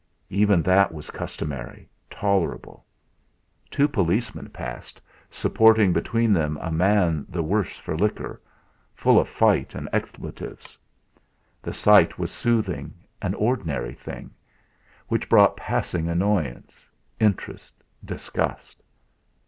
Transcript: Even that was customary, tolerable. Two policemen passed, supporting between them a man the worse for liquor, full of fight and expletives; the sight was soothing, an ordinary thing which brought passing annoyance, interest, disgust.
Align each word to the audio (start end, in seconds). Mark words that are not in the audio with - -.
Even 0.31 0.63
that 0.63 0.91
was 0.91 1.11
customary, 1.11 1.87
tolerable. 2.09 2.83
Two 3.69 3.87
policemen 3.87 4.49
passed, 4.49 4.99
supporting 5.29 5.93
between 5.93 6.33
them 6.33 6.57
a 6.59 6.71
man 6.71 7.23
the 7.29 7.43
worse 7.43 7.77
for 7.77 7.95
liquor, 7.95 8.41
full 8.95 9.19
of 9.19 9.29
fight 9.29 9.75
and 9.75 9.87
expletives; 9.93 10.75
the 11.61 11.71
sight 11.71 12.17
was 12.17 12.31
soothing, 12.31 12.95
an 13.21 13.35
ordinary 13.35 13.93
thing 13.93 14.31
which 15.07 15.29
brought 15.29 15.55
passing 15.55 16.09
annoyance, 16.09 16.89
interest, 17.19 17.83
disgust. 18.03 18.81